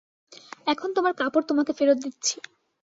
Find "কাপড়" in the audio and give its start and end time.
1.13-1.45